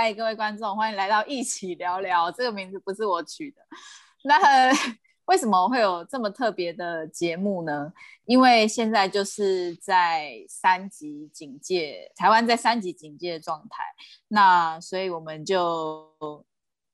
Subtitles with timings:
[0.00, 2.30] 嗨，各位观众，欢迎来到一起聊聊。
[2.30, 3.56] 这个名字不是我取的。
[4.22, 4.38] 那
[5.26, 7.92] 为什么会有这么特别的节目呢？
[8.24, 13.82] 因为现在就是在三级警戒，台湾在三级警戒状态。
[14.28, 16.08] 那所以我们就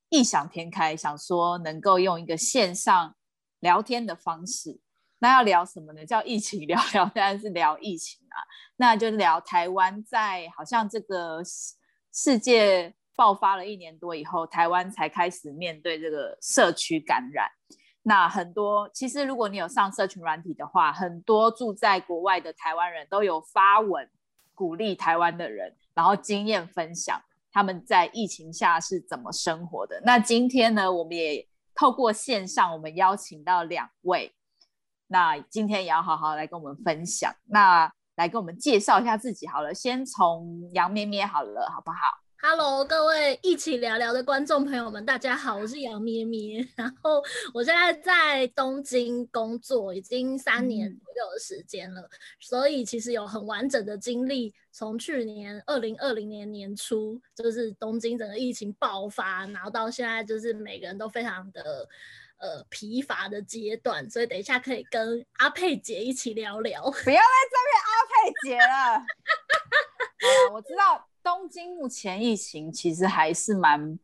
[0.08, 3.14] 异想天开，想说能够用一个线上
[3.61, 4.80] 聊天的方式。
[5.18, 6.07] 那要聊什么呢？
[6.07, 8.40] 叫一起聊聊，当然是聊疫情啊。
[8.76, 11.43] 那就聊台湾在好像这个。
[12.14, 17.50] 世界爆发了一年多以后，台湾才开始面对这个社区感染。
[18.03, 24.09] 那很多其实，如果你有上社群软体的话，很多住在国外的台湾人都有发文
[24.54, 30.01] 鼓励台湾的人，然后经验分享他们在疫情下是怎么生活的。
[30.04, 34.33] 那今天呢，我们也透过线上，我们邀请到两位，
[35.09, 37.34] 那今天也要好好来跟我们分享。
[37.47, 41.97] 那来跟我们介绍一下自己好了，先从杨咩咩好了，好不好
[42.41, 46.65] ？Hello，各位一起聊聊的观众朋友们，大家好，我是杨咩咩。
[46.77, 47.21] 然后
[47.53, 54.55] 我现在在东京工作，已经三年左右的时间了，嗯，所以其实有很完整的经历。
[54.71, 61.89] 从去年二零二零年年初，就是东京整个疫情爆发，然后到现在，就是每个人都非常的。
[62.39, 66.83] 呃，疲乏的阶段，所以等一下可以跟阿佩姐一起聊聊。
[66.83, 68.99] 不要在这边阿佩姐了。
[70.49, 73.99] 好，我知道东京目前疫情其实还是蛮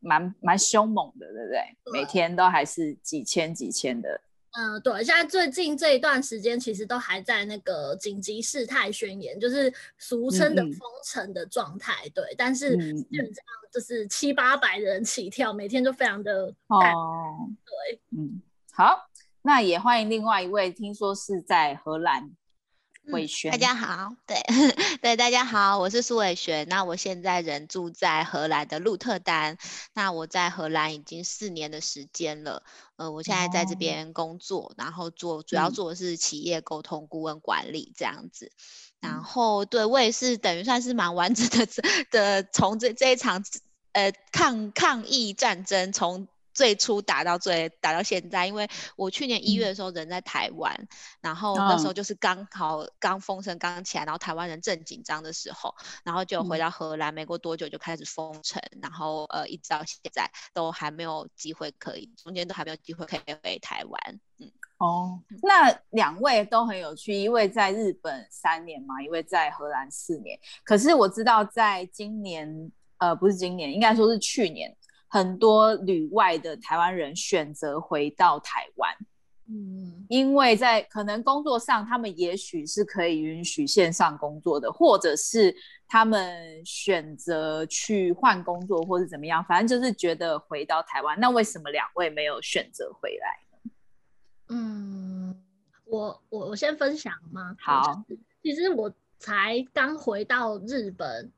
[0.00, 1.76] 蛮蛮凶猛的，对不对？
[1.84, 4.20] 对，每天都还是几千几千的。
[4.56, 12.12] 嗯，对，现在最近这一段时间其实都还在那个紧急事态宣言，就是俗称的封城的状态，嗯。
[12.14, 16.80] 对，但是基本上就是七八百人起跳，每天都非常的哦。
[17.64, 18.40] 对，嗯，
[18.72, 19.08] 好，
[19.42, 22.30] 那也欢迎另外一位，听说是在荷兰。
[23.06, 24.36] 玮瑄、嗯，大家好，对
[25.02, 26.66] 对，大家好，我是苏伟轩。
[26.68, 29.58] 那我现在人住在荷兰的鹿特丹。
[29.92, 32.62] 那我在荷兰已经四年的时间了。
[32.96, 38.50] 呃，我现在在这边工作，哦、然后做主要做的是企业沟通顾问管理这样子。
[39.00, 41.68] 嗯、然后，对我也是等于算是蛮完整的
[42.10, 43.44] 的从这这一场
[43.92, 46.28] 呃抗抗疫战争从。
[46.54, 50.88] 最初打到最打到现在，因为我去年一月的时候人在台湾，嗯，
[51.20, 64.20] 然后那时候就是刚好刚封城刚起来，然后台湾人正紧张的时候，然后就回到荷兰，没过多久就开始封城，然后呃一直到现在都还没有机会可以，中间都还没有机会可以回台湾。
[64.38, 70.38] 嗯，哦，那两位都很有趣，一位在日本三年嘛，一位在荷兰四年。
[70.64, 74.72] 可是我知道在今年，呃，不是今年，应该说是去年。
[75.14, 78.92] 很多旅外的台湾人选择回到台湾，
[79.46, 85.54] 嗯，因为在可能工作上，他们也许是可以允许线上工作的，或者是
[85.86, 91.16] 他们选择去换工作，或是怎么样，反正就是觉得回到台湾。
[91.20, 93.70] 那为什么两位没有选择回来呢？
[94.48, 95.40] 嗯，
[95.84, 97.54] 我我我先分享吗？
[97.60, 98.02] 好，
[98.42, 101.30] 其实我才刚回到日本。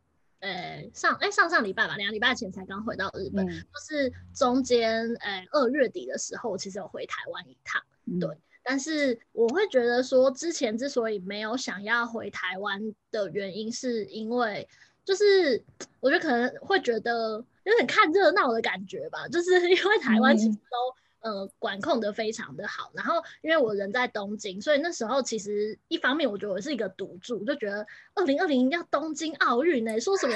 [0.46, 8.30] 呃、欸，上哎、欸、上上礼拜吧，两个礼拜前才刚回到日本，嗯、就是中间呃二月底的时候，其实有回台湾一趟、嗯，对。
[8.62, 12.80] 但是我会觉得说，之前之所以没有想要回台湾
[13.10, 14.68] 的原因，是因为
[15.04, 15.64] 就是
[16.00, 20.76] 我觉得可能会觉得有点看热闹的感觉吧，就是因为台湾其实都。
[20.96, 30.34] 嗯呃，管控的非常的好，然后因为我人在东京，所以那时候其实一方面我觉得我是一个赌注，就觉得二零二零要东京奥运呢，说什么？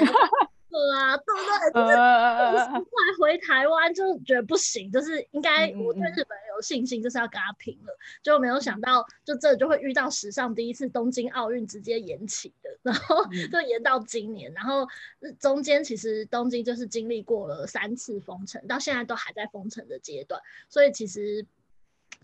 [0.71, 1.95] 对啊，对不对？
[2.53, 7.93] 就是后来回台湾就觉得不行，就是应该我对日本有信心，就是要跟他拼了。
[8.23, 14.53] 就没有想到，就这就会遇到史上第一次东京奥运直接延期的，然后就延到今年。
[14.53, 14.87] 然后
[15.39, 21.45] 中间其实东京就是经历过了三次封城，到现在都还在封城的阶段，所以其实。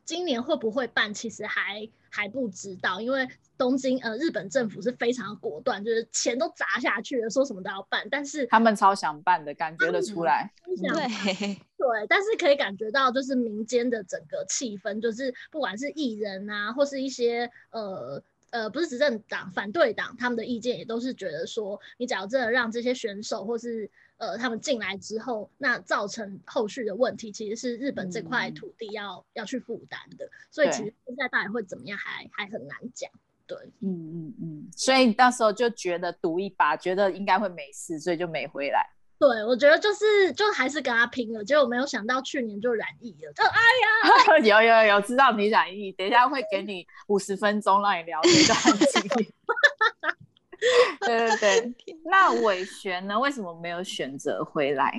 [0.07, 1.13] 今年会不会办？
[1.13, 3.27] 其实还还不知道，因为
[3.57, 8.07] 东京呃，日本政府是非常果断，就是钱都砸下去了，说什么都要办。
[8.09, 10.50] 但是他们超想办的，感觉得出来。
[10.65, 23.92] 对对，但是可以感觉到，就是民间的整个气氛，就是不管是艺人啊，或是一些呃呃，不是执政党、反对党，他们的意见也都是觉得说，你只要真的让这些选手或是。
[24.18, 33.10] 呃，他们进来之后，那造成后续的问题，其实是日本这块土地要、嗯、要去负担的，所以其实现在到底会怎么样还，还还很难讲。
[33.46, 38.86] 对，嗯嗯嗯，所以到时候就觉得赌一把，觉得应该会没事，所以就没回来。
[39.19, 49.34] 对，我觉得就是就还是跟他拼了，结果没有想到去年就染疫了，就哎呀， 有有有，知道你染疫，等一下会给你五十分钟让你聊这段经历。
[51.06, 51.74] 对对对。
[52.06, 53.19] 那伟璇呢？
[53.19, 54.92] 为什么没有选择回来？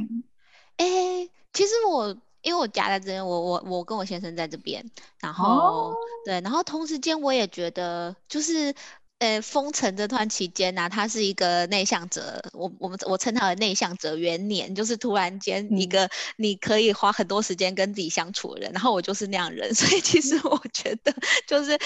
[0.76, 4.84] 哎、欸，其实我因为我家在这边，我我我跟我先生在这边，
[5.20, 8.74] 然后、哦、对，然后同时间我也觉得就是。
[9.18, 21.12] 呃，封城这段期间呢、啊，他是一个内向者，我我们我称他为内向者元年，就是突然间一个你可以花很多时间跟自己相处的人，嗯、然后我就是那样人， 所以其实我觉得
[21.48, 21.76] 就是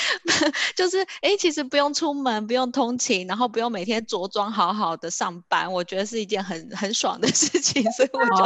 [0.77, 8.45] 就是哎、欸，其实不用出门，不用通勤，然后不用每天着装好好的上班，我觉得是一件很很爽的事情， 所以我就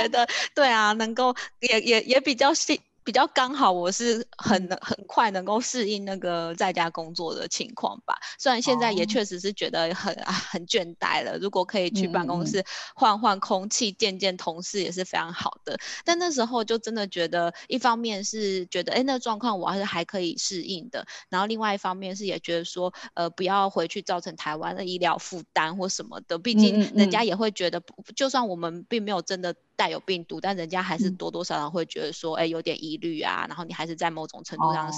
[0.00, 2.80] 觉得、哦、对啊，能够也也也比较幸。
[3.04, 8.14] 比较刚好，我是很很快能够适应那个在家工作的情况吧。
[8.38, 12.64] 虽然现在也确实是觉得很、哦、很倦怠了，如果可以去办公室
[12.94, 15.76] 换换空气、嗯、见见同事也是非常好的。
[16.04, 21.06] 但那时候就真的觉得，一方面是觉得，哎，那个状况我还是还可以适应的。
[21.28, 26.38] 然后另外一方面是也觉得说，呃，不要回去造成台湾的医疗负担或什么的。
[26.38, 29.54] 毕竟人家也会觉得，嗯嗯、就算我们并没有真的。
[29.76, 33.44] 带有病毒，但人家还是多多少少会觉得说，哎、嗯欸，有点疑虑啊。
[33.48, 34.90] 然后你还是在某种程度上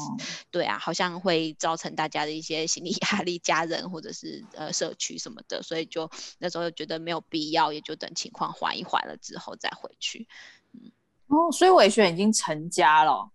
[0.51, 5.63] 对啊，好像会造成大家的一些心理压力，家人或者是呃社区什么的。
[5.63, 10.27] 所以就那时候就觉得没有必要，也就等情况缓一缓了之后再回去。
[10.73, 10.91] 嗯，
[11.29, 13.31] 哦，所以伟璇已经成家了。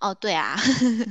[0.00, 0.56] 哦，对啊，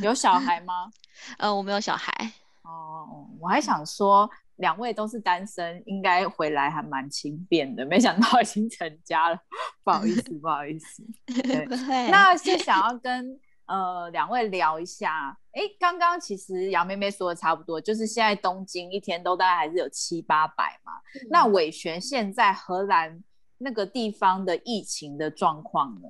[0.02, 0.90] 有小孩吗？
[1.38, 2.32] 呃，我没有小孩。
[2.64, 4.30] 哦，我还想说。
[4.58, 7.86] 两位都是单身，应该回来还蛮轻便的。
[7.86, 9.40] 没想到已经成家了，
[9.84, 11.04] 不好意思，不好意思。
[11.28, 11.66] 对，
[12.10, 15.38] 那是想要跟呃两位聊一下。
[15.52, 20.94] 哎，刚刚其实杨妹妹说的差不多，就是现在东京一天都大概还是有七八百嘛。
[21.16, 23.24] 嗯、那伟璇现在荷兰
[23.58, 26.10] 那个地方的疫情的状况呢？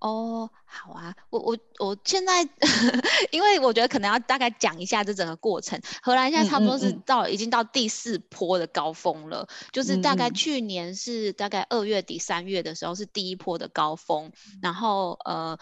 [0.00, 2.48] 哦，好啊，我我我现在，
[3.32, 5.80] 因为我觉得可能要大概讲一下这整个过程。
[6.02, 15.58] 荷兰现在差不多是到、嗯嗯嗯、已经到第四波的高峰了，就是大概去年是大概二月底三月的时候是第一波的高峰，嗯、然后呃。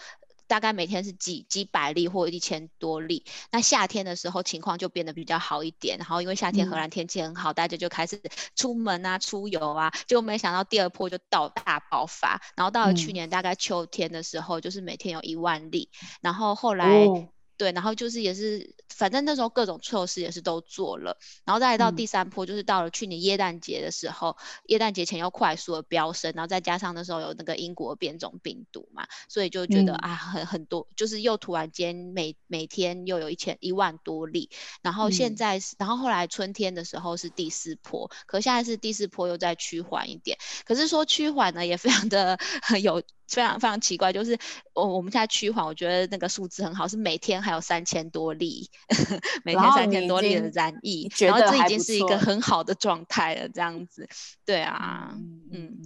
[0.47, 8.21] 大概每天是几几百例或一千多例，那夏天的时候情况就变得比较好一点，然后因为夏天荷兰天气很好，嗯、大家就开始
[8.55, 17.05] 出门啊、出游啊，就没想到第二波就到大爆发，然后到了去年大概秋天的时候，就是每天有一万例，嗯、然后后来。
[17.05, 34.49] 哦对，然后就是也是，反正那时候各种措施也是都做了，然后再来到第三波，就是到了去年耶诞节的时候，嗯、耶诞节前又快速的飙升，然后再加上那时候有那个英国变种病毒嘛，所以就觉得、嗯、啊，很很多，就是又突然间每每天又有一千一万多例，
[34.81, 42.37] 然后现在是，嗯、然后后来春天的时候是第四波，可现在是第四波又在趋缓一点，可是说趋缓呢也非常的
[42.83, 43.01] 有。
[43.27, 44.37] 非常非常奇怪，就是
[44.73, 48.69] 我我们现在趋缓，我觉得那个数字很好，是每天还有三千多例，
[49.43, 54.07] 每天三千多例的染疫，然后这已经是一个很好的状态了，这样子，
[54.45, 55.77] 对啊，嗯，嗯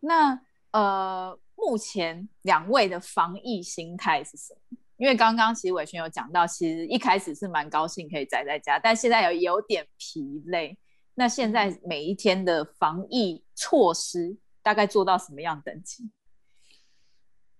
[0.00, 0.40] 那
[0.72, 4.78] 呃，目前两位的防疫心态是什么？
[4.98, 10.78] 因为刚刚其实伟轩有讲到，其实一开始是蛮高兴可以宅在家，但现在有有点疲累。
[11.14, 16.08] 那现在每一天的防疫措施大概做到什么样等级？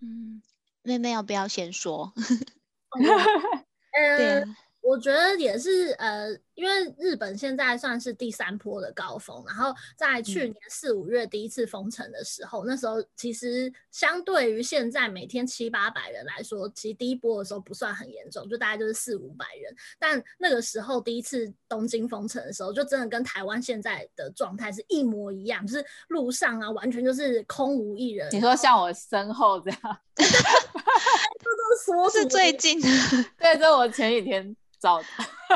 [0.03, 0.43] 嗯，
[0.83, 2.13] 妹妹要不要先说？
[2.17, 2.23] 嗯
[4.19, 4.45] 对，
[4.83, 6.37] 我觉得也是，呃。
[6.55, 19.75] 因为日本现在算是第三波的高峰，然后在去年四五月第一次封城的时候，嗯、那时候其实相对于现在每天七八百人来说，其实第一波的时候不算很严重，就大概就是四五百人。
[19.99, 28.29] 但那个时候第一次东京封城的时候，就真的跟台湾现在的状态是一模一样，就是路上啊完全就是空无一人。
[28.31, 29.81] 你说像我身后这样，
[30.17, 32.89] 这都是最近的，
[33.39, 34.55] 对，这我前几天。
[34.83, 35.07] 找的，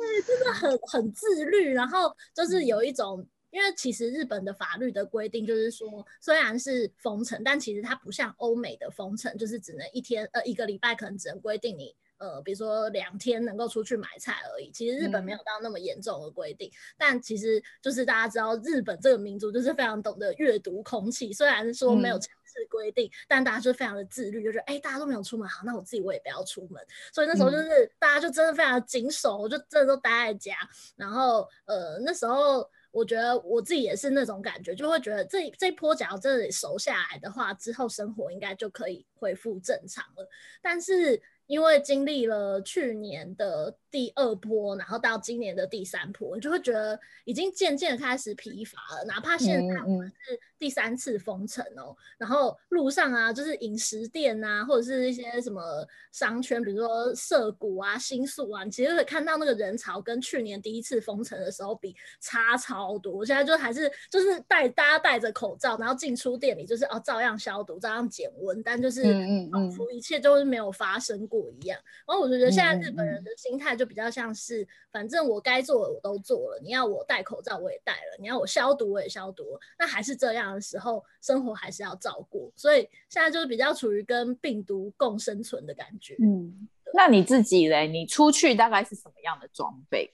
[0.00, 5.86] 对，真的很很自律，然后就是有一种，因为其实日本的法律的规定就是说，
[6.18, 14.70] 虽然是封城，但其实它不像欧美的封城，就是只能一天呃一个礼拜可能只能规定你呃比如说两天能够出去买菜而已。
[14.70, 22.18] 其实日本没有到那么严重的规定，嗯、但其实就是大家知道日本这个民族就是非常懂得阅读空气，虽然说没有。
[22.18, 26.82] 强制规定，但大家就非常的自律，就是哎、欸，大家都没有出门，好，那我自己我也不要出门。
[27.12, 30.54] 所以那时候就是、嗯、大家就真的非常的谨守，我就真的都待在家。
[30.96, 40.28] 然后呃，那时候我觉得我自己也是那种感觉，就会觉得这这一波假如真的熟下来的话，之后生活应该就可以恢复正常了。
[40.62, 49.04] 但是因为经历了去年的第二波，然后到今年的第三波，你就会觉得已经渐渐开始疲乏了。
[49.06, 63.12] 哪怕现在我们是第三次封城哦，然后路上啊，就是饮食店啊，或者是一些什么商圈，比如说涩谷啊、新宿啊，你其实会看到那个人潮跟去年第一次封城的时候比差超多。
[63.12, 69.02] 我现在就还是就是戴大家戴着口罩，然后进出店里就是哦照样消毒、照样减温，但就是
[69.50, 71.48] 仿佛一切都是没有发生过。
[71.48, 86.16] 一样，然后我就觉得现在日本人的心态就比较像是，反正我该做的我都做了，你要我戴口罩我也戴了，你要我消毒我也消毒，那还是这样的时候，生活还是要照顾，所以现在就是比较处于跟病毒共生存的感觉。
[86.22, 87.86] 嗯，那你自己嘞？
[87.86, 90.12] 你出去大概是什么样的装备？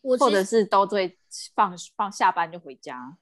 [0.00, 1.18] 我或者是都会
[1.54, 3.16] 放放下班就回家？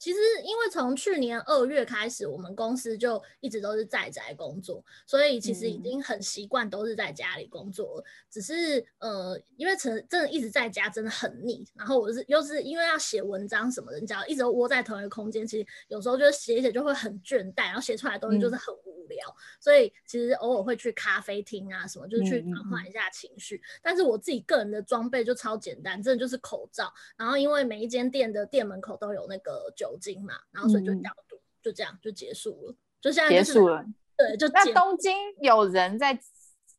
[0.00, 8.04] 其实，因为从去年二月开始，我们公司就一直都是在宅工作，所以其实已经很习惯都是在家里工作了。
[8.30, 19.28] 只是呃，因为真真的一直在家真的很腻，然后我是又是因为要写文章什么的，你只要一直窝在同一个空间，其实有时候就写一写就会很倦怠，然后写出来的东西就是很无聊。
[19.28, 23.60] 嗯、所以其实偶尔会去咖啡厅啊什么，就是去转换一下情绪。
[23.82, 26.90] 但是我自己个人的装备就超简单，真的就是口罩。
[27.18, 29.90] 然后因为每一间店的店门口都有那个酒。
[29.90, 32.74] 酒精嘛，然后所以就消毒，嗯，就这样就结束了。
[33.00, 33.84] 就现在，就是，结束了。
[34.16, 36.16] 对，就那东京有人在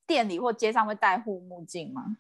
[0.08, 2.16] 店里或街上会戴护目镜吗？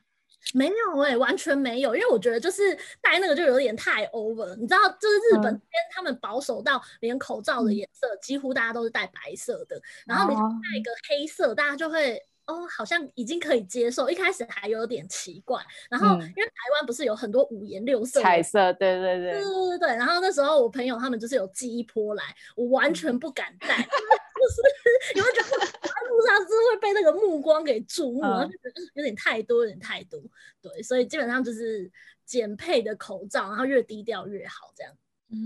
[0.54, 4.56] 没有哎，欸，完全没有，因为我觉得就是戴那个就有点太 over。
[4.56, 12.22] 你知道，就是日本这边他们保守到连口罩的颜色，嗯，几乎大家都是戴白色的，然后你戴一个黑色，大家就会。
[12.48, 15.62] 哦，好像已经可以接受，一开始还有点奇怪。
[15.90, 19.88] 然后，因为台湾不是有很多五颜六色、彩色，对对对，对对对。
[19.96, 22.24] 然后那时候我朋友他们就是有寄一波来，
[22.56, 25.81] 我完全不敢戴， 就是有没有觉得
[26.12, 30.20] 在路上是会被那个目光给注目，然后就觉得有点太多，有点太多。
[30.62, 31.90] 对，所以基本上就是
[32.26, 34.94] 减配的口罩，然后越低调越好，这样。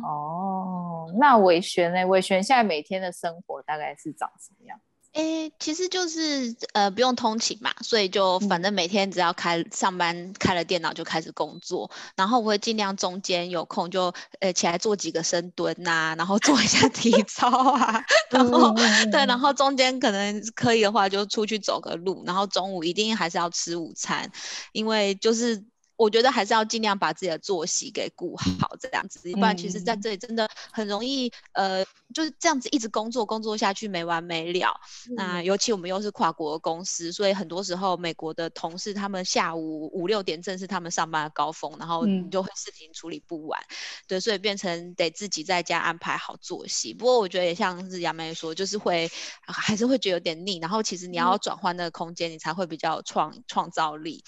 [0.03, 2.05] 哦，那伟璇呢？
[2.07, 4.79] 伟璇现在每天的生活大概是长什么样？
[5.15, 18.73] 哎、欸，其实就是呃不用通勤嘛，所以就反正每天只要开上班开了电脑就开始工作，然后我会尽量中间有空就呃起来做几个深蹲呐、啊，然后做一下 体操啊，然后
[19.09, 24.29] 对，然后中间可能可以的话就出去走个路，然后中午一定还是要吃午餐，
[24.73, 25.63] 因为就是。
[25.97, 34.79] 我觉得还是要尽量把自己的作息给顾好，这样子，不然其实在这里真的很容易，呃，就是这样子一直工作工作下去没完没了。
[35.15, 43.61] 那尤其我们又是跨国的公司，所以很多时候美国的同事他们下午五六点正是他们上班的高峰，然后你就会事情处理不完，
[44.05, 46.93] 对，所以变成得自己在家安排好作息。
[46.93, 49.09] 不过我觉得也像是杨梅说，就是会
[49.45, 54.21] 还是会觉得有点腻，然后其实你要转换那个空间，你才会比较有创创造力，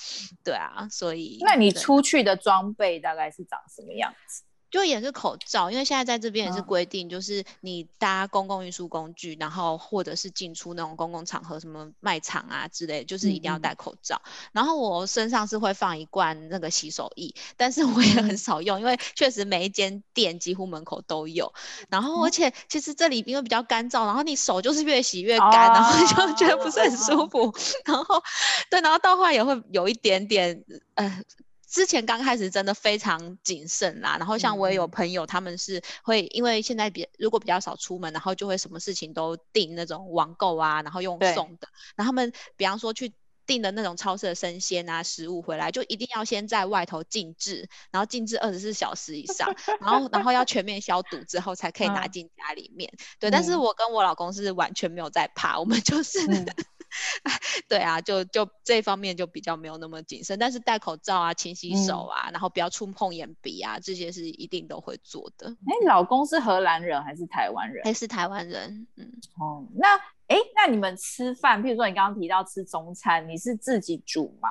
[0.46, 1.38] 对啊，所以。
[1.58, 4.44] 你出去的装备大概是长什么样子？
[4.70, 14.32] 就也是口罩，因为现在在这边也是规定，就是你搭公共运输工具，嗯，然后或者是进出那种公共场合，什么卖场啊之类，就是一定要戴口罩，嗯。
[14.52, 21.54] 然后我身上是会放一罐那个洗手液，但是我也很少用，嗯，因为确实每一间店几乎门口都有。
[21.90, 27.44] 然后而且其实这里因为比较干燥，然后你手就是越洗越干，哦，然后就觉得不是很舒服。
[27.44, 27.54] 哦，
[27.88, 28.22] 然后
[28.70, 30.62] 对，然后到后来也会有一点点
[30.96, 31.24] 呃。
[31.70, 41.68] 之前刚开始真的非常谨慎啦，然后像我也有朋友，他们是会因为现在比如果比较少出门，然后就会什么事情都订那种网购啊，然后用送的。
[41.96, 43.14] 然后他们比方说去
[43.46, 52.92] 订的那种超市的生鲜啊食物回来，就一定要先在外头静置，然后静置二十四小时以上， 然后然后要全面消毒之后才可以拿进家里面。
[53.20, 56.26] 对，但是我跟我老公是完全没有在怕，我们就是。
[56.28, 56.46] 嗯
[57.68, 65.50] 对啊，就就这方面就比较没有那么谨慎，但是戴口罩啊、勤洗手啊、嗯，然后不要触碰眼鼻啊，这些是一定都会做的。
[65.50, 67.84] 哎，老公是荷兰人还是台湾人？
[67.84, 68.88] 还是台湾人？
[68.96, 74.50] 嗯，哦，那哎，那你们吃饭，譬如说你刚刚提到吃中餐，你是自己煮吗？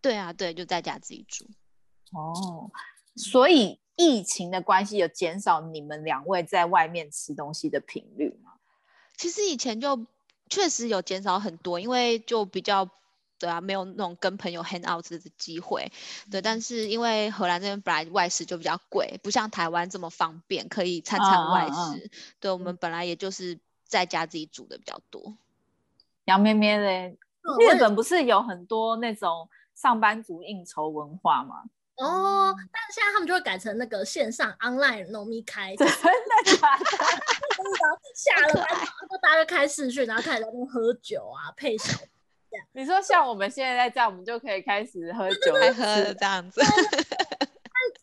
[0.00, 1.44] 对啊，对，就在家自己煮。
[2.12, 2.70] 哦，
[3.16, 8.52] 所以疫情的关系有减少你们两位在外面吃东西的频率吗？
[9.16, 10.06] 其实以前就。
[10.48, 12.88] 确实有减少很多，因为就比较
[13.38, 15.90] 对啊，没有那种跟朋友 hang out 的机会，
[16.30, 16.40] 对。
[16.40, 22.10] 但是因为荷兰这边本来外食就比较贵，不像台湾这么方便，可以餐餐外食。
[22.40, 25.36] 对，我们本来也就是在家自己煮的比较多。
[26.24, 27.18] 杨咩咩嘞，
[27.60, 31.64] 日本不是有很多那种上班族应酬文化吗？
[31.96, 35.94] 哦，但是现在他们就会改成那个线上 online 农民开，真的
[36.44, 36.84] 假的？
[38.14, 38.64] 下了班
[39.08, 41.96] 后大家就开视讯，然后开始在那边喝酒啊，配小
[42.72, 45.84] 你说像我们现在在这样，我们就可以开始喝酒，开喝
[46.14, 46.60] 这样子。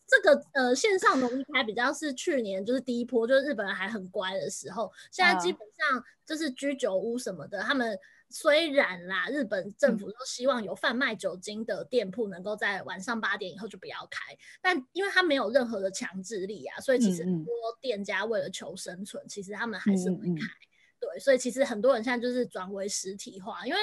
[0.07, 7.97] 这个呃线上农民开比较是去年就是第一波，就是日本人还很乖的时候，现在基本上就是居酒屋什么的，他们
[8.35, 20.47] 虽然啦，日本政府都希望有贩卖酒精的店铺能够在晚上八点以后就不要开，但因为它没有任何的强制力啊，所以其实很多店家为了求生存，其实他们还是会开。
[20.99, 23.79] 对，所以其实很多人现在就是转为实体化，因为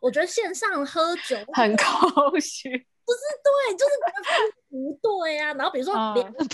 [0.00, 2.70] 我觉得线上喝酒 很空虚。
[3.04, 3.92] 不是对，就是
[4.70, 5.54] 不对呀、啊。
[5.54, 6.48] 然后比如说两个人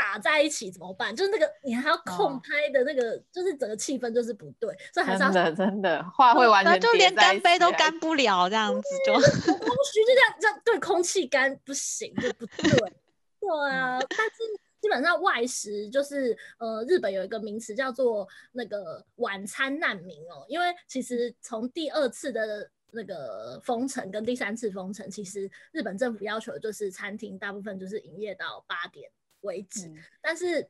[0.00, 1.14] 打在一起怎么办？
[1.14, 12.70] 就是那个你还要控拍的那个，就是整个气氛就是不对，所以还是要真的真的话会完全就连干杯都干不了，这样子就空虚，就这样这样对空气干不行，就不对。
[13.40, 14.36] 对啊，但是
[14.80, 22.70] 基本上外食就是呃，日本有一个名词叫做那个晚餐难民哦，因为其实从第二次的。
[22.92, 29.08] 那个封城跟第三次封城，其实日本政府要求就是餐厅大部分就是营业到八点
[29.42, 30.68] 为止，嗯、但是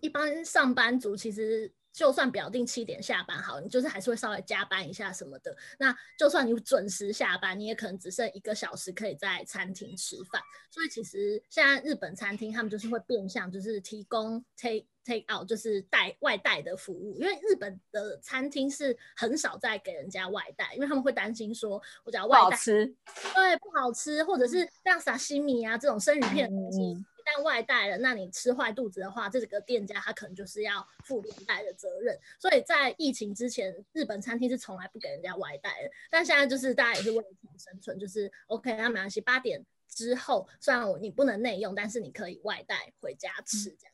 [0.00, 5.54] 一般上班族其实就算表定七点下班好，你就是还是会稍微加班一下什么的。
[5.78, 10.40] 那就算你准时下班，你也可能只剩一个小时可以在餐厅吃饭。
[10.70, 22.86] 所以其实现在日本餐厅他们就是会变相就是提供 take take out 就是带外带的服务，因为日本的餐厅是很少在给人家外带，因为他们会担心说，我只要外带，不好吃，
[23.34, 32.18] 对，不好吃，或者是像沙西米啊这种生鱼片的东西，一旦外带了，那你吃坏肚子的话，这个店家他可能就是要负连带的责任。
[32.38, 37.24] 所以在疫情之前，日本餐厅是从来不给人家外带的，但现在就是大家也是为了
[37.56, 43.92] 生存，就是 OK，那没关系，八点之后虽然我你不能内用，但是你可以外带回家吃这样。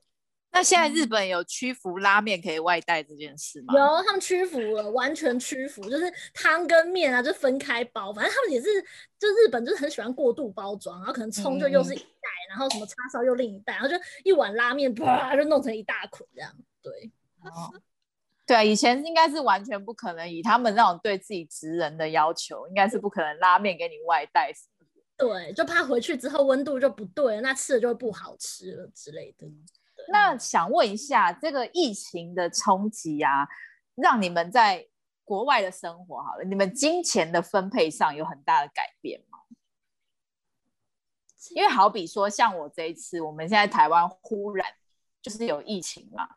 [0.50, 3.74] 那现在日本有屈服拉面可以外带这件事吗？
[3.74, 8.66] 有，他们屈服了，完全屈服，就是汤跟面啊就分开包，反正他们也是，
[9.18, 16.52] 就日本就是很喜欢过度包装，然后可能葱就又是一袋，嗯、然后什么叉烧又另一袋，然后就一碗拉面啪就弄成一大捆这样。
[16.82, 17.10] 对，
[17.42, 17.72] 哦，
[18.46, 25.28] 对啊，以前应该是完全不可能，以他们那种对自己职人的要求，应该是不可能拉面给你外带什么的。
[25.28, 29.46] 对，就怕回去之后温度就不对了，那吃的就会不好吃了之类的。
[30.10, 33.46] 那想问一下，这个疫情的冲击啊，
[33.96, 34.86] 让你们在
[35.24, 39.27] 国外的生活好了，你们金钱的分配上有很大的改变吗？
[41.54, 44.66] 因为好比说，像我这一次，我们现在台湾忽然
[45.22, 46.28] 就是有疫情嘛，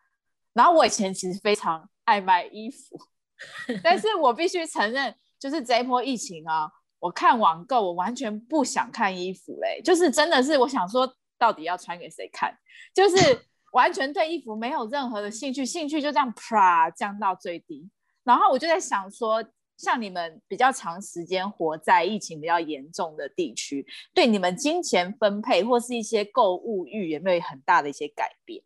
[0.54, 3.00] 然后我以前其实非常爱买衣服，
[3.84, 6.69] 但是我必须承认，就是这一波疫情啊，
[7.00, 12.58] 我看网购，我完全不想看衣服嘞，就是真的是我想说，到底要穿给谁看，
[12.93, 13.17] 就是。
[13.71, 17.89] 完全对衣服没有任何的兴趣，兴趣就这样啪降到最低。
[18.26, 19.41] 然后我就在想说，
[19.82, 28.63] 像你们比较长时间活在疫情比较严重的地区，对你们金钱分配或是一些购物欲有没有很大的一些改变？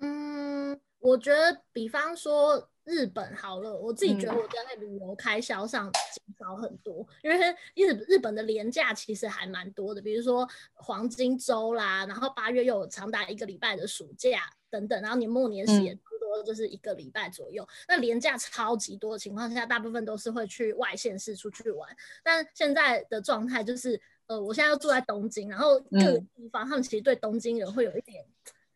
[0.00, 2.68] 嗯，我觉得，比方说。
[2.90, 15.94] 日本好了，我自己觉得我在旅游开销上减少很多，嗯、因为日日本的连假其实还蛮多的，比如说黄金周啦，然后八月又有长达一个礼拜的暑假等等，然后年末年始也
[16.42, 17.62] 就是一个礼拜左右。
[17.62, 21.88] 嗯、那廉价超级多的情况下，大部分都是会去外县市出去玩。
[22.22, 28.24] 但现在的状态就是，呃，我现在要住在东京，然后各个地方、嗯、他们其实对东京人会有一点，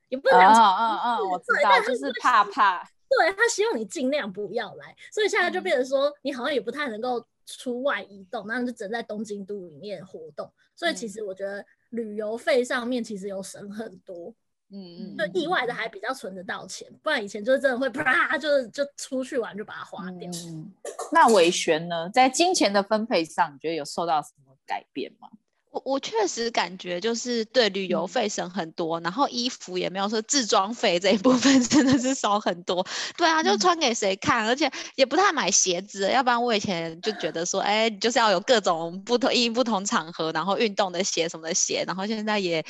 [0.09, 2.83] 也不能讲，嗯嗯，我知道，就是怕怕。
[3.09, 10.51] 对，他希望你尽量不要来，所以现在就变成说，你好像也不太能够出外移动，那你就只能在东京都里面活动。
[10.75, 14.35] 所以其实我觉得旅游费上面其实有省很多，
[14.73, 20.31] 嗯嗯，就意外的还比较存得到钱，不然以前就是真的会啪，就就出去玩就把它花掉。
[20.47, 20.73] 嗯，
[21.13, 25.29] 那韦璇呢，在金钱的分配上，你觉得有受到什么改变吗？
[25.73, 32.87] 我我确实感觉就是对旅游费省很多，嗯、然后衣服也没有说自装费这一部分 真的是少很多。
[33.17, 42.63] 对啊，就穿给谁看，嗯、而且也不太买鞋子，要不然我以前就觉得说，哎，就是要有各种不同因不同场合，然后运动的鞋什么的鞋，然后现在也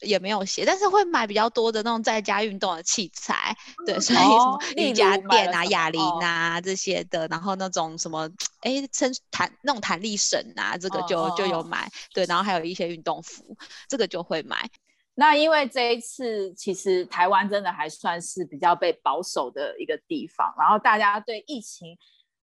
[0.00, 8.30] 也没有鞋，但是会买比较多的那种在家运动的器材，对，所以什么瑜伽垫啊、哑铃啊这些的，然后那种什么
[8.62, 12.45] 哎撑弹那种弹力绳啊，这个就、哦、就有买，对，然后。
[12.46, 13.56] 还有一些运动服，
[13.88, 14.70] 这个就会买。
[15.16, 21.96] 那因为这一次，其实台湾真的还算是比较被保守的一个地方，然后大家对疫情，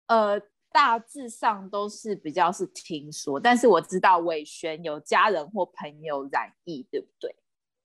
[0.08, 0.40] 呃，
[0.72, 3.40] 大致上都是比较是听说。
[3.40, 7.36] 但是我知道伟璇有家人或朋友染疫，对不对？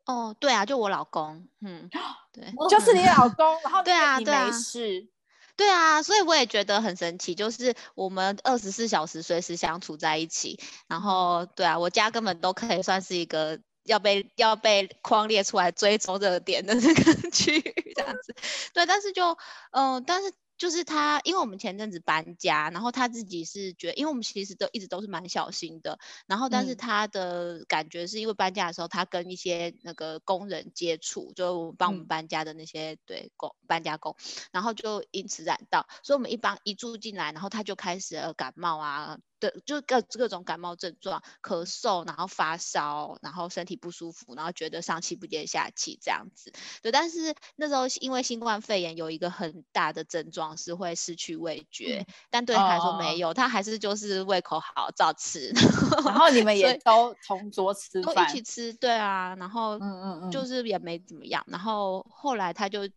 [0.06, 1.88] 哦，对啊，就我老公，嗯，
[2.32, 5.08] 对，就是你老公，然后 对啊，你没事。
[5.56, 18.34] 对啊，所以我也觉得很神奇，就是我们二十四小时随时相处在一起，然后对啊，我家根本都可以算是一个要被要被框列出来追踪热点的那个区域这样子。
[18.72, 19.36] 对，但是就
[19.70, 20.32] 嗯、但是。
[20.58, 34.16] 就是他，因为我们前阵子搬家，然后他自己是觉得，因为我们其实都一直都是蛮小心的，然后但是他的感觉是因为搬家的时候，他跟一些那个工人接触，就帮我们搬家的那些、嗯、对工搬家工，
[34.52, 39.18] 然后就因此染到，所以我们一般一住进来，然后他就开始了感冒啊。
[39.42, 46.52] 对，就各各种感冒症状，咳嗽，然后发烧，然后身体不舒服，然后觉得上气不接下气这样子。
[46.80, 55.50] 对，但是那时候因为新冠肺炎有一个很大的症状是会失去味觉，嗯、但对他来说没有，哦、他还是就是胃口好，照吃。
[56.06, 61.44] 然后你们也都同桌吃饭，都一起吃，对啊，然后嗯嗯嗯，就是也没怎么样。
[61.48, 62.88] 然后后来他就。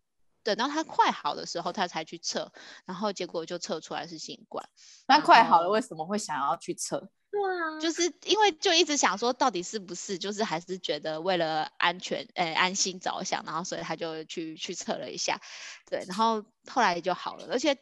[0.54, 2.52] 等到他快好的时候，他才去测，
[2.84, 4.68] 然后结果就测出来是新冠。
[5.08, 7.08] 那快好了，为什么会想要去测？
[7.30, 15.40] 对啊，就是因为就一直想说，到底是不是，就是还是觉得为了安全，诶、欸，安心着想，然后所以他就去去测了一下，
[15.90, 17.76] 对，然后后来就好了，而且。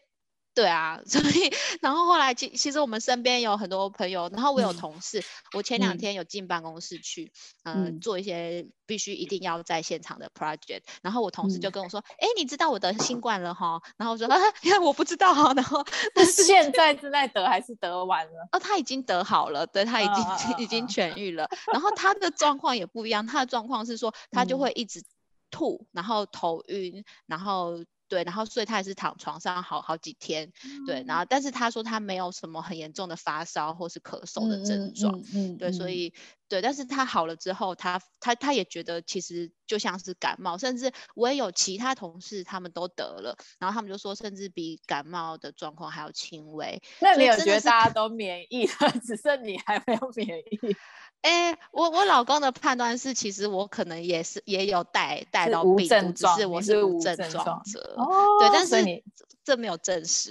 [0.55, 7.33] 对啊， 所以然后后来其其实我们身边有很多朋友，然后我有同事，嗯、我前两天有进办公室去，
[7.65, 13.81] 嗯、呃，做一些必须一定要在现场的 project，然后我同事就跟我说，哎、嗯，你知道我得新冠了哈？
[13.97, 14.39] 然后我说，啊，
[14.81, 18.49] 我不知道哈，然后但 是现在正在得还是得完了？
[18.53, 25.03] 哦，他已经得好了，对，他已经、啊、已经痊愈了，然后他的状况也不一样，他的状况是说他就会一直
[25.51, 27.85] 吐，然后头晕，然后。
[28.09, 36.13] 对，然后所以他也是躺床上好好几天，嗯、对，然后但是他说他没有什么很严重的发烧或是咳嗽的症状，嗯，嗯，嗯对，所以
[36.49, 46.83] 对，但是他好了之后，他他他也觉得其实就像是感冒，甚至我也有其他同事他们都得了，然后他们就说甚至比感冒的状况还要轻微。
[47.01, 50.77] 那你有觉得大家都免疫了， 只剩你还没有免疫？
[51.25, 57.95] 哎、欸，我我老公的判断是，其实我可能也是也有带带到病毒，只是我是无症状者。
[57.97, 58.07] 哦，
[58.39, 59.03] 对，但是你
[59.43, 60.31] 这没有证实。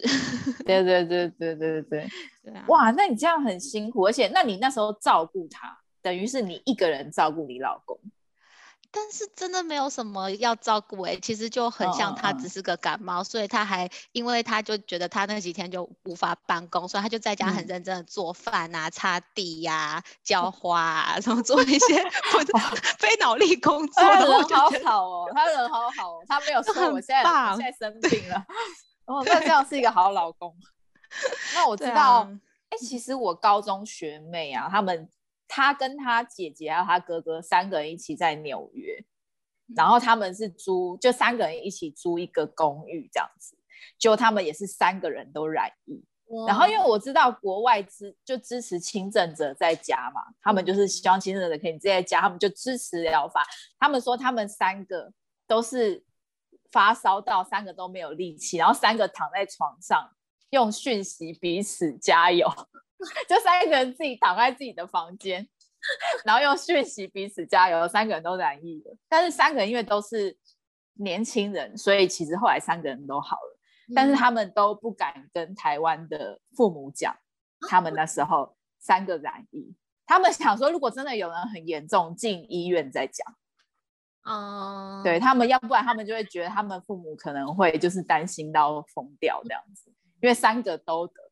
[0.64, 2.08] 对对对对对对对。
[2.46, 2.64] 对啊。
[2.68, 8.00] 哇，那你这样很辛苦，而且那你那时候照顾他，等于是你一个人照顾你老公。
[8.96, 22.04] 但是真的没有什么要照顾哎、欸，其实就很像他只是个感冒，哦、所以他还因为他就觉得他那几天就无法办公，所以他就在家很认真的做饭啊、擦地呀、啊、浇花啊，然后做一些
[23.00, 24.04] 非脑力工作。
[24.04, 28.46] 他人好好哦，他人好好哦，他没有说我现在我现在生病了。
[29.06, 30.56] 哦，那这样是一个好老公。
[31.56, 32.30] 那我知道，
[32.70, 35.10] 哎、啊欸，其实我高中学妹啊，他们。
[35.48, 39.04] 他跟他姐姐还有他哥哥三个人一起在纽约，
[39.76, 43.56] 然后他们是租，就三个人一起租一个公寓这样子，
[43.98, 46.04] 就他们也是三个人都染疫。
[46.48, 53.46] 然后因为我知道国外支就支持轻症者在家嘛，他们就是希望轻症者可以在家，他们就支持疗法。
[53.78, 55.14] 他们说他们三个
[55.46, 56.04] 都是
[56.72, 60.10] 发烧到三个都没有力气，然后三个躺在床上
[60.50, 62.52] 用讯息彼此加油。
[63.28, 65.48] 就三个人自己躺在自己的房间，
[66.26, 67.88] 然后用讯息彼此加油。
[67.88, 70.38] 三个人都染疫了，但是三个人因为都是
[70.96, 73.60] 年轻人，所以其实后来三个人都好了。
[73.94, 77.16] 但是他们都不敢跟台湾的父母讲，
[77.70, 79.76] 他们那时候三个染疫。
[80.06, 83.36] 他们想说，如果真的有人很严重，进医院再讲。
[84.24, 91.23] 哦，对他们，要不然他们就会觉得他们父母可能会就是担心到疯掉这样子，因为三个都得。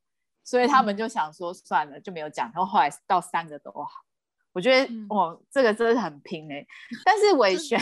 [0.44, 2.52] 所以他们就想说算了，就没有讲。
[2.54, 3.90] 然后后来到三个都好，
[4.54, 6.68] 我觉得哦，这个真的很拼哎、欸。
[7.06, 7.80] 但是伟璇，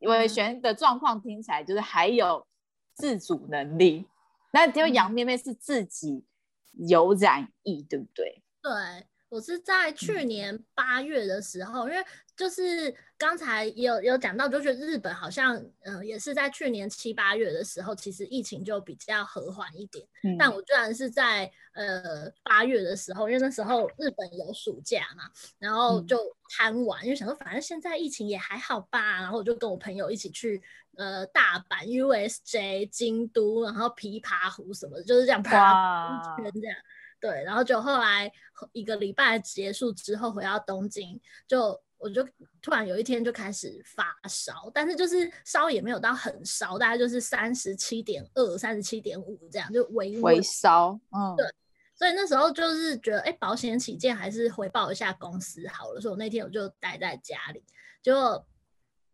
[0.00, 2.46] 伟璇的状况听起来就是还有
[2.94, 4.06] 自主能力。
[4.52, 6.24] 那就杨妹妹是自己
[6.72, 8.42] 有染疫，对不对？
[8.62, 9.06] 对。
[9.32, 12.04] 我是在去年八月的时候，因为
[12.36, 20.06] 就是刚才也有有讲到，就是日本好像嗯、呃、也是在去年七八月的时候，其实疫情就比较和缓一点。
[20.22, 25.24] 嗯、但我居然是在呃八月的时候，因为那时候日本有暑假嘛，
[25.58, 26.18] 然后就
[26.50, 30.60] 贪玩，因为想说反正现在疫情也还好吧，然后我就跟我朋友一起去
[30.98, 36.76] 呃大阪、USJ、京都，然后琵琶湖什么的，就是这样啪一圈这样。
[37.22, 38.30] 对，然后就后来
[38.72, 42.26] 一个礼拜结束之后回到东京，就我就
[42.60, 50.98] 突然有一天就开始发烧，但是就是烧也没有到很烧，大概就是三十七点二、三十七点五这样，就微微烧。
[51.12, 51.46] 嗯，对，
[51.94, 57.62] 所以那时候就是觉得，哎，保险起见还是回报一下公司好了，所以我那天我就待在家里，
[58.02, 58.44] 就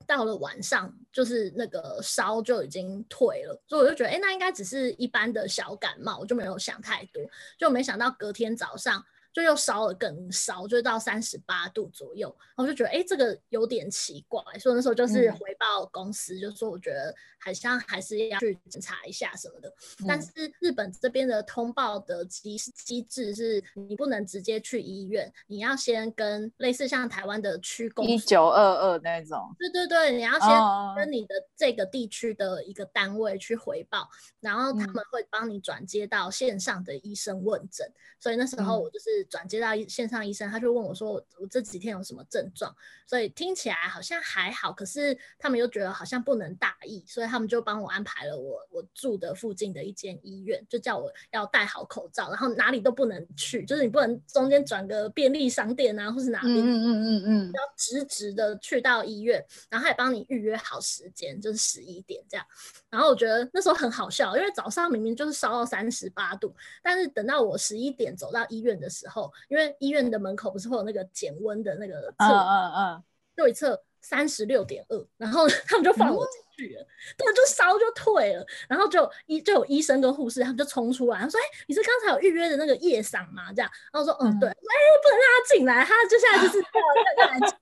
[0.09, 7.23] 到了晚上，就是那个烧就已经退了，所以我就觉得，哎，那应该只是一般的小感冒，我就没有想太多，
[7.59, 9.05] 就没想到隔天早上。
[9.39, 19.69] 就又烧了更烧，就到三十八度左右，然后我就觉得哎、欸，这个有点奇怪，所以那时候就是回报公司，嗯、就说我觉得好像还是要去检查一下什么的。
[20.01, 30.49] 嗯、但是日本这边的通报的机机制是，你不能直接去医院，你要先跟类似像台湾的区公一九二二那种，对对对，你要先
[30.97, 34.09] 跟你的这个地区的一个单位去回报，哦、
[34.41, 37.87] 然后他们会帮你转接到线上的医生问诊。
[37.87, 39.28] 嗯、所以那时候我就是。
[39.31, 42.75] 转接到线上医生，他就问我说我：“我这几天有什么症状？”
[43.07, 62.47] 所以听起来好像还好，可是他们又觉得好像不能大意，所以他们就帮我安排了我我住的附近的一间医院，就叫我要戴好口罩，然后哪里都不能去，就是你不能中间转个便利商店啊，或是哪里，嗯嗯嗯嗯，要直直的去到医院，然后还帮你预约好时间，就是十一点这样。
[62.91, 69.31] 然后我觉得那时候很好笑，因为早上明明就是烧到三十八度，但是等到我十一点走到医院的时候。
[69.49, 73.03] 因为医院的门口不是会有那个减温的那个测，嗯嗯，
[73.37, 87.57] 对测三十六点二，然后 他们就放我进去了，对，就烧就退了，然后就医就有医生跟护士，他们就冲出来，他说：“哎、欸，你是刚才有预约的那个夜赏吗？”这样，然后我说：“嗯，对。”哎、欸，不能让他进来，他接下来就是要要来测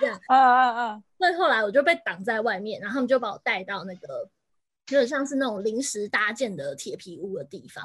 [0.00, 1.02] 这样，啊啊啊！
[1.18, 4.28] 所以后来我就被挡在外面，然后他们就把我带到那个
[4.94, 7.82] 有点像是那种临时搭建的铁皮屋的地方，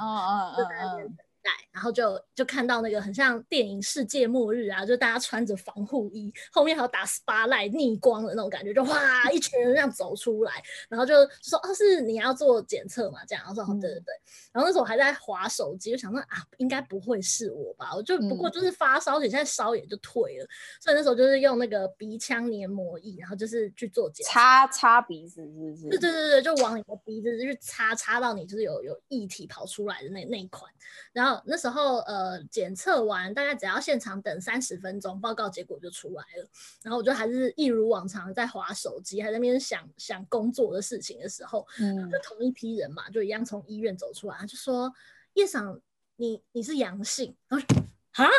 [1.47, 1.53] 啊！
[1.71, 10.51] 然后就就看到那个很像电影世界末日啊，就大家穿着防护衣，后面还有打 spotlight 逆光的那种感觉，就哇一群人这样走出来，
[10.89, 13.19] 然后就说哦，是你要做检测嘛？
[13.25, 14.13] 这样，然后说对对对，
[14.51, 17.95] 然后那时候我还在划手机，就想说啊，应该不会是我吧？
[17.95, 20.47] 我就不过就是发烧，现在烧也就退了，
[20.81, 25.89] 所以那时候就是用那个鼻腔黏膜液，然后就是去做检测，擦擦鼻子是不是？
[25.89, 30.69] 对对对对，就往你的鼻子去擦，擦到你就是有有液体跑出来的那那一款，
[31.13, 31.36] 然后。
[31.45, 36.49] 那时候呃检测完，大概只要现场等三十分钟，报告结果就出来了。
[36.83, 44.93] 然后我就还是一如往常在划手机，还在那边想想工作的事情的时候，嗯，就同一批人嘛，就一样从医院走出来，就说
[45.33, 45.79] 叶赏，
[46.15, 47.65] 你你是阳性，然后
[48.11, 48.29] 啊。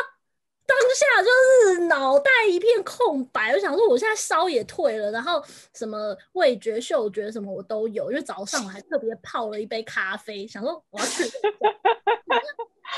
[0.69, 11.23] 当下就是脑袋一片空白，我想说我现在烧也退了，然后什么味觉、嗅觉什么我都有，因为早上我还特别泡了一杯咖啡，想说我要去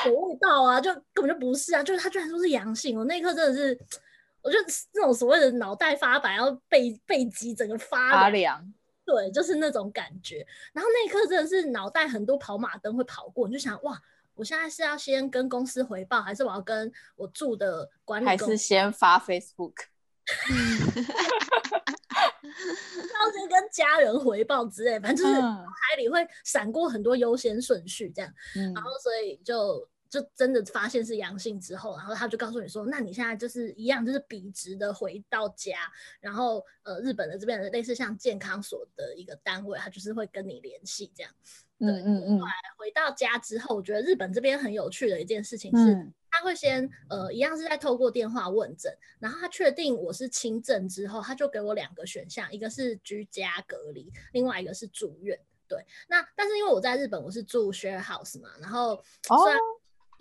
[0.06, 3.80] 有味道啊，就根本就不是啊，就是他居然说是阳性，我那一刻真的是，
[4.42, 4.58] 我就
[4.94, 8.62] 那种所谓的脑袋发白，然后背背脊整个发凉，
[9.06, 10.46] 对，就是那种感觉。
[10.74, 13.98] 然后那一刻真的是脑袋很多跑马灯会跑过，你就想哇。
[14.36, 18.46] 我现在是要先跟公司回报，还是我要跟我住的管理公司？
[18.46, 19.74] 还是先发 Facebook？
[22.44, 28.34] 要先跟家人回报之类，反正就是脑海里会闪过很多优先顺序这样。
[28.56, 41.32] 嗯、然后所以就就真的发现是阳性之后，然后他就告诉你说，那你现在就是一样，就是笔直的回到家，然后呃，日本的这边的类似像健康所的一个单位，他就是会跟你联系这样。
[41.82, 42.40] 对，嗯嗯嗯。
[42.40, 55.38] 后来回到家之后，我觉得日本这边很有趣的一件事情是，嗯、他会先呃一样是在透过电话问诊，然后他确定我是轻症之后，他就给我两个选项，一个是居家隔离，另外一个是住院。
[55.68, 59.62] 对，那但是因为我在日本我是住 share house 嘛，然后虽然、哦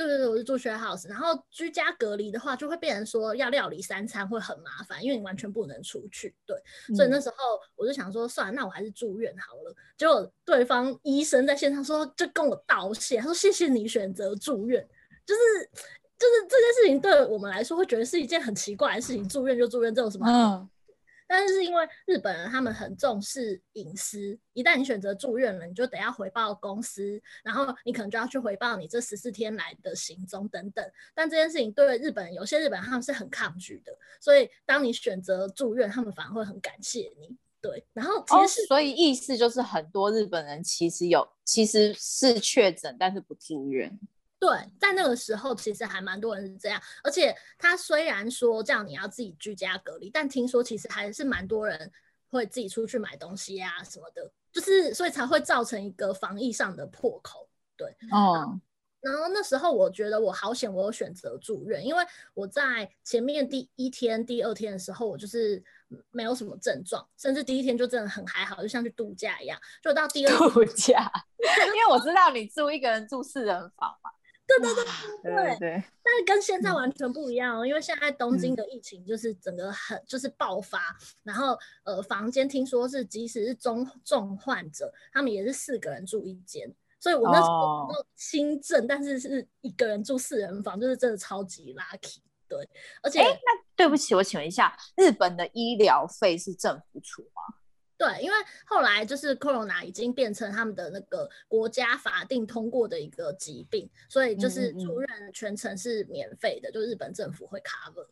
[0.07, 6.35] 对对对，我是住 share house，然后居家隔离的话，就会变成说要料理三餐会很麻烦，因为你完全不能出去。
[6.47, 6.57] 对，
[6.89, 7.37] 嗯、所以那时候
[7.77, 9.75] 我就想说，算了，那我还是住院好了。
[9.99, 14.83] 结果对方医生在线上说，就跟我道谢，他说谢谢你选择住院，
[15.27, 15.41] 就是
[16.19, 20.27] 就是这件事情对我们来说会觉得是一件很奇怪的事情，住院就住院，这有什么？
[20.27, 20.69] 嗯。
[21.33, 30.85] 但是因为日本人他们很重视隐私，一旦你选择住院了，你就得要回报公司，然后你可能就要去回报你这十四天来的行踪等等。
[31.15, 37.37] 但这件事情对日本人，有些日本人他们是很抗拒的，所以当你选择住院，他们反而会很感谢你。
[37.63, 43.97] 对，然后其实、哦、所以意思就是很多日本人其实有其实是确诊，但是不住院。
[44.41, 44.49] 对，
[44.81, 51.93] 在那个时候其实还蛮多人是这样，而且他虽然说这样你要自己居家隔离，但听说其实还是蛮多人
[52.27, 57.51] 会自己出去买东西啊什么的，就是所以才会造成一个防疫上的破口。
[57.77, 58.59] 对，哦，
[59.03, 65.63] 然后那时候我觉得我好险，我有选择住院，因为我在前面第一天、第二天的时候，我就是
[66.11, 69.61] 没有什么症状，甚至第一天就真的很还好，就像去度假一样。
[69.83, 71.13] 就到第二天度假，
[71.67, 74.11] 因为我知道你住一个人住四人房嘛。
[74.59, 75.85] 对对对对。
[76.03, 92.19] 但是跟现在完全不一样哦，因为现在东京的疫情就是整个很就是爆发，然后呃房间听说是即使是中重患者，他们也是四个人住一间，所以我那时候轻症，但是是一个人住四人房，就是真的超级 lucky。
[92.49, 92.69] 对，
[93.01, 97.60] 而且，哎，那对不起，我请问一下，日本的医疗费是政府出吗？
[98.01, 108.09] 对，因为后来就是 Corona 已经变成他们的那个国家法定通过的一个疾病，所以就是住院全程是免费的，嗯嗯就日本政府会 cover。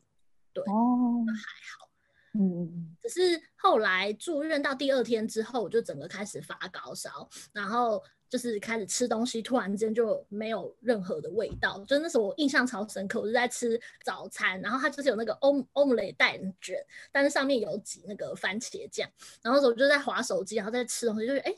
[0.52, 1.88] 对，哦，还好，
[2.34, 8.04] 嗯，只是后来住院到第二天之后，我就整个开始发高烧，然后。
[8.28, 11.82] 就是开始吃东西，突然间就没有任何的味道。
[11.86, 19.08] 就那时候我印象超深刻，我就在吃早餐，然后它就是有那个欧欧姆雷蛋卷，但是上面有挤那个番茄酱。
[19.42, 21.54] 然后时候我就在划手机，然后在吃东西，就是哎，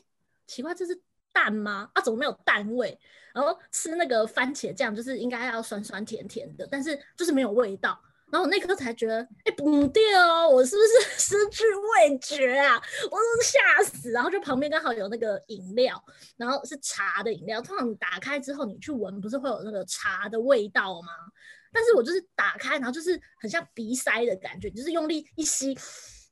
[0.47, 0.99] 奇怪，这是
[1.33, 1.89] 蛋吗？
[1.93, 2.97] 啊，怎么没有蛋味？
[3.33, 8.01] 然后吃那个番茄酱，就是应该要酸酸甜甜的，但是就是没有味道。
[8.31, 12.81] 然后我那刻才觉得，哎，不对哦，我是不是 失去味觉啊？
[13.05, 14.09] 我都是吓死。
[14.11, 16.01] 然后就旁边刚好有那个饮料，
[16.37, 17.61] 然后是茶的饮料。
[17.61, 21.09] 通常打开之后，你去闻，不是会有那个茶的味道吗？
[21.73, 25.77] 但是我就是打开，然后就是很像鼻塞的感觉，就是用力一吸，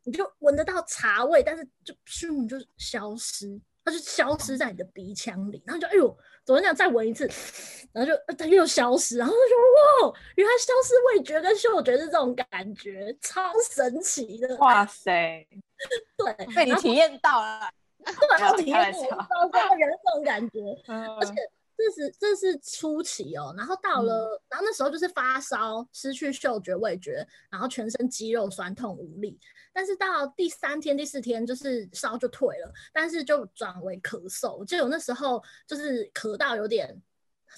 [0.04, 3.60] 你就闻得到茶味，但是就咻就消失。
[3.90, 6.76] 它就消失在你的鼻腔里，然后就哎呦，怎么讲？
[6.76, 7.28] 再闻一次，
[7.92, 14.56] 然后就它又消失，然后就说哇，原来消失味觉跟嗅觉是这种感觉，超神奇的！
[14.58, 15.48] 哇塞，
[16.18, 17.70] 对，被你体验到了，
[18.06, 18.14] 对，
[18.48, 21.34] 我体验到这个人这种感觉，而且
[21.80, 29.40] 这是这是初期哦，然后到了，嗯、然后那时候就是发烧，失去嗅觉味觉，然后全身肌肉酸痛无力。
[29.72, 34.66] 但是到第三天、第四天，就是烧就退了，但是就转为咳嗽。
[34.66, 37.02] 就有那时候就是咳到有点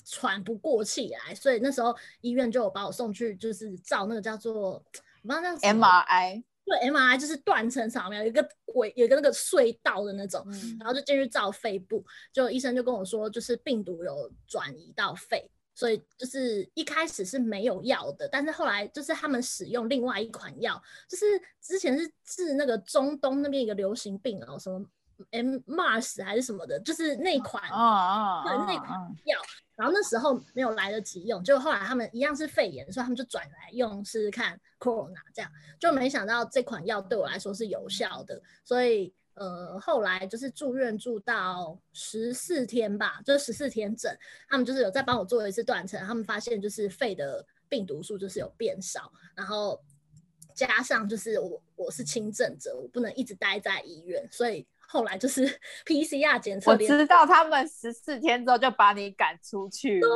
[0.05, 4.83] 喘不过气来，所以那时候医院就有把我送去，就是照那个叫做我
[5.23, 15.51] 不知道那 MRI，对 MRI 就是断层扫描，有一个轨，有一个那个隧道的那种，嗯、然后就进去照肺部，就医生就跟我说，就是病毒有转移到肺。
[15.73, 21.25] 所以就是一开始是没有药的，但是后来就是他们使用另外一款药，就是
[21.61, 24.85] 之前是治那个中东那边一个流行病哦，什么
[25.29, 29.37] MERS 还是什么的，就是那款哦对那款药，
[29.75, 39.13] 然后那时候没有来得及用，就后来他们一样是肺炎，所以他们就转来用试试看 Corona 这样，就没想到这款药对我来说是有效的，所以。
[39.33, 44.13] 呃，后来就是住院住到十四天吧，就十四天整，
[44.49, 49.81] 他们就是有再帮我做一次断层，他们发现就是肺的病毒数就是有变少，然后
[50.53, 54.67] 加上就是我我是轻症者，我不能一直待在医院，所以。
[54.91, 55.47] 后来就是
[55.87, 60.01] PCR 检测，我知道他们十四天之后就把你赶出去。
[60.01, 60.09] 对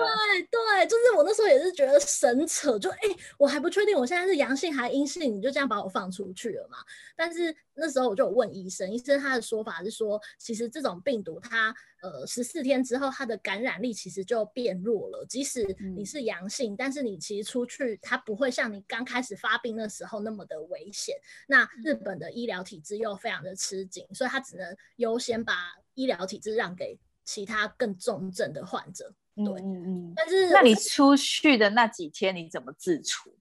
[0.52, 6.78] 对，就是我那时候也是觉得神扯，就哎、欸，我还不确定我现在是阳性还阴性，你就这样把我放出去了嘛？
[7.16, 11.74] 但是那时候我就有问医生，医生他的说法是说，其实这种病毒它。
[12.06, 15.26] 呃，十四天之后，它的感染力其实就变弱了。
[15.28, 15.66] 即使
[15.98, 21.16] 你是阳性，嗯、但是你其实出去，它不会像你刚开始发病的时候那么的危险。
[21.48, 25.56] 那日本的医疗体制又非常的吃紧，所以他只能优先把
[25.96, 29.12] 医疗体制让给其他更重症的患者。
[29.36, 30.14] 对，嗯嗯嗯。
[30.16, 33.36] 但是，那你出去的那几天你怎么自处？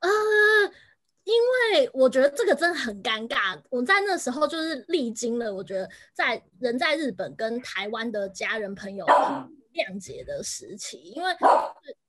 [0.00, 0.10] 呃。
[1.24, 9.04] 因为我觉得这个真的很尴尬，我在那时候就是历经了，我觉得在人在日本跟台湾的家人朋友
[9.74, 11.30] 谅解的时期，因为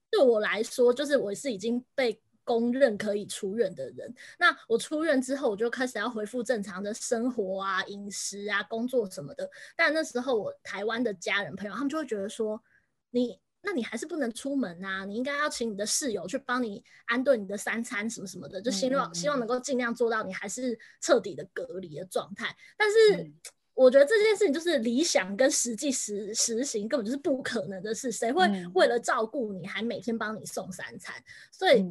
[0.10, 12.62] 对我来说，就是我是已经被公认可以出院的人，那我出院之后，我就开始要恢复正常的生活啊、饮食啊、工作什么的，但那时候我台湾的家人朋友他们就会觉得说
[13.10, 13.40] 你。
[13.64, 15.06] 那你还是不能出门啊！
[15.06, 22.56] 你应该要请你的室友去帮你安顿你的三餐什么什么的，就希望希望能够尽量做到你还是彻底的隔离的状态。
[22.76, 23.32] 但是
[23.82, 31.16] 我觉得这件事情就是理想跟实际实实行根本就是不可能的事，谁会为了照顾你还每天帮你送三餐？
[31.52, 31.86] 所以。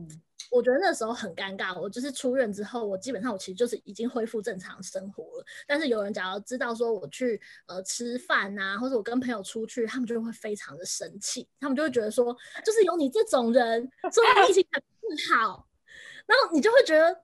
[0.50, 5.44] 我觉得那时候很尴尬，我就是出院之后，我基本上我其实就是已经恢复正常生活了。
[5.64, 15.68] 但是有人假如知道说我去呃吃饭啊，或者我跟朋友出去，他们就会非常的生气，他们就会觉得说，就是有你这种人，所以疫情很不好。
[16.26, 17.22] 然后你就会觉得，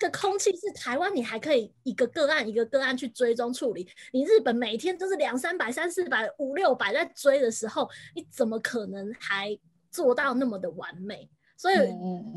[0.00, 9.58] 这个空气是台湾，你还可以一个个案一个个案去追踪处理，你日本每天都是两三百、三四百、五六百在追的时候，你怎么可能还
[9.90, 11.30] 做到那么的完美？
[11.56, 11.76] 所以，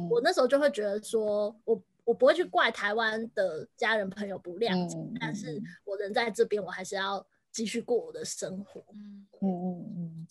[0.10, 8.82] 我那时候就会觉得说，我我不会去怪台湾的家人朋友不谅解，但是我人在这边，我还是要继续过我的生活。
[8.94, 10.28] 嗯嗯嗯。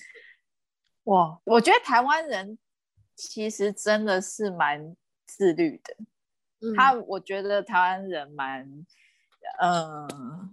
[1.05, 2.59] 哇，我觉得台湾人
[3.15, 5.97] 其实真的是蛮自律的。
[6.61, 8.65] 嗯、他我觉得台湾人蛮，
[9.61, 10.51] 嗯、呃，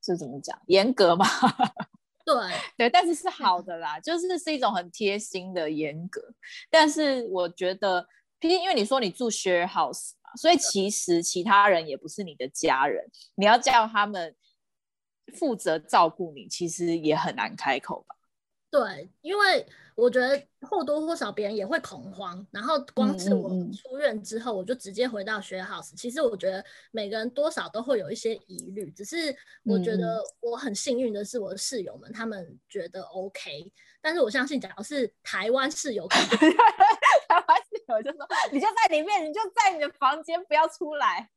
[0.00, 0.60] 这怎么讲？
[0.66, 1.26] 严格嘛？
[2.24, 2.34] 对
[2.76, 6.20] 对，但是是好的啦，就是是一种很贴心的严格。
[6.70, 8.06] 但是我觉得，
[8.38, 14.36] 毕竟因为你说你住 share house 嘛，所以其实其他人也不是你的家人，你要叫他们
[15.34, 18.14] 负责照顾你，其实也很难开口吧？
[18.70, 19.66] 对，因为。
[20.00, 25.94] 我觉得或多或少别人也会恐慌，然后光是我出院之后，我就直接回到 share house。
[25.96, 33.70] 其实我觉得每个人多少都会有一些疑虑，只是我觉得我很幸运的是，我的室友们他们觉得 OK。
[34.02, 36.18] 但是我相信，假如是台湾室友， 台
[37.46, 41.28] 湾室友就说：“你就在里面，你就在你的房间，不要出来，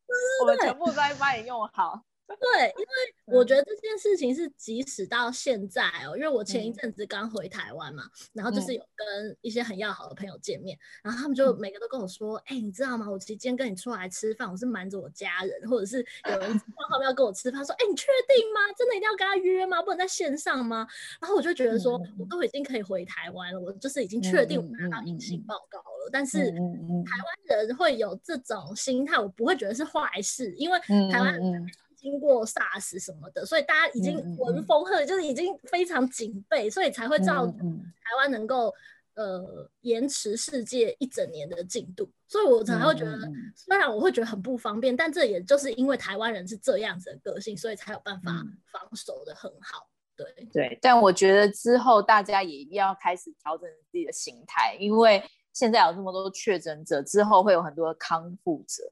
[0.41, 2.88] 我们全部都会帮你用好。”对，因为
[3.38, 8.04] 我觉得这件事情是即使到现在哦，因为我前一阵子刚回台湾嘛，
[8.34, 13.10] 然后就是有跟一些很要好的朋友见面，然后他们就每个都跟我说：“哎，你知道吗？
[13.10, 15.98] 我今天跟你出来吃饭，我是瞒着我家人，或者是
[16.30, 16.50] 有人
[16.90, 18.62] 他们要跟我吃饭，说：‘哎，你确定吗？
[18.78, 19.82] 真的一定要跟他约吗？
[19.82, 20.88] 不能在线上吗？’
[21.22, 26.10] 然后我就觉得说，我都已经可以回台湾了，我就是已经确定我拿到阴性报告了。
[26.12, 30.80] 但是台湾人会有这种心态，我不会觉得是坏事，因为
[31.12, 31.70] 台湾人。
[32.04, 38.74] 经过 SARS 什么的，所以大家已经闻风鹤，就是已经非常警备，所以才会造台湾能够
[39.16, 42.12] 呃延迟世界一整年的进度。
[42.28, 43.18] 所以我才会觉得，
[43.56, 48.32] 虽然我会觉得很不方便，但这也就是因为台湾人是这样子的个性，所以才有办法
[48.72, 49.88] 防守的很好。
[50.18, 55.24] 对对，但我觉得之后大家也要开始调整自己的心态，因为
[55.54, 58.84] 现在有这么多确诊者，之后会有很多的康复者。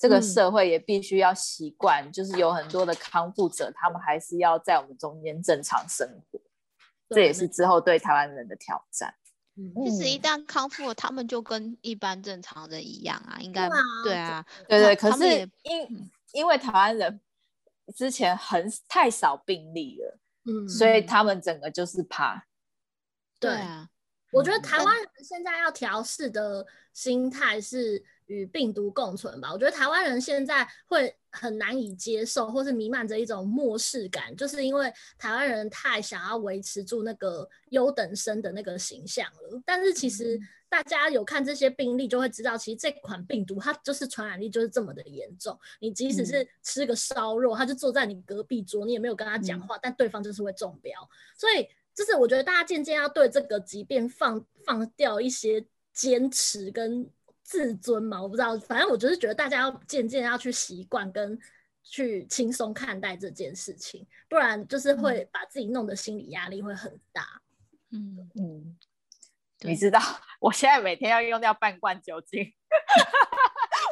[0.00, 6.40] 这个社会也必须要习惯，嗯、就是有很多的康复者，他们还是要在我们中间正常生活，
[7.10, 9.14] 这也是之后对台湾人的挑战。
[9.56, 13.68] 嗯，其实一旦康复了，他们就跟一般正常人一样啊，应该
[14.02, 14.96] 对啊，对对。
[14.96, 17.20] 可是因因为台湾人
[17.94, 22.46] 之前很太少病例了，嗯，所以他们整个就是怕。
[23.38, 23.90] 对啊，
[24.32, 28.02] 我觉得台湾人现在要调试的心态是。
[28.30, 39.60] 与病毒共存吧，我觉得台湾人现在会很难以接受，或是弥漫着一种漠视感，就是因为台湾人太想要维持住那个优等生的那个形象了。
[39.66, 45.58] 但是其实大家有看这些病例，就会知道，其实这款病毒它就是传染力就是这么的严重。
[45.80, 50.92] 你即使是吃个烧肉，他就坐在你隔壁桌，你也没有跟他讲话，但对方就是会中标。
[51.36, 51.66] 所以
[51.96, 57.10] 就是我觉得大家渐渐要对这个疾病放放掉一些坚持跟。
[57.50, 61.36] 自尊嘛，我不知道，反正我就是觉得大家要渐渐要去习惯跟
[61.82, 67.42] 去轻松看待这件事情，不然就是会把自己弄得心理压力会很大。
[67.90, 68.30] 嗯。
[68.36, 68.78] 嗯，
[69.62, 70.00] 你知道，
[70.38, 72.52] 我现在每天要用掉半罐酒精，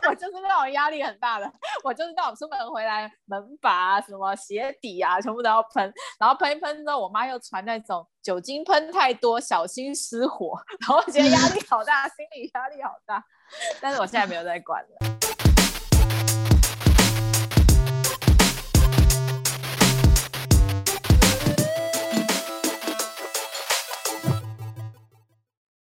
[0.09, 1.50] 我就是那种压力很大的，
[1.84, 13.22] 我就是那种出门回来门把啊、什么鞋底啊，全部都要喷，然后喷一喷之后，我妈又传那种酒精喷太多，小心失火， 然后我觉得压力好大，心理压力好大。
[13.80, 15.17] 但是我现在没有在管了。